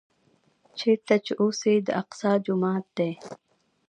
[0.79, 3.11] چېرته چې اوس د الاقصی جومات دی.